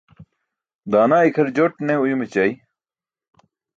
Daanaa 0.91 1.27
ikʰar 1.29 1.47
jot 1.57 1.75
ne 1.85 1.93
uyum 2.03 2.21
ećay. 2.25 2.51